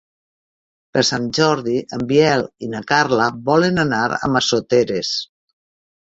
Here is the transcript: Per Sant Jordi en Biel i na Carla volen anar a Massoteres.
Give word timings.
Per 0.95 1.03
Sant 1.09 1.27
Jordi 1.37 1.75
en 1.97 2.05
Biel 2.13 2.47
i 2.69 2.71
na 2.73 2.81
Carla 2.93 3.29
volen 3.51 3.83
anar 3.85 4.01
a 4.19 4.33
Massoteres. 4.39 5.15